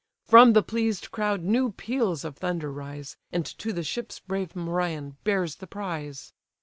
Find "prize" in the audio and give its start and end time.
5.67-6.33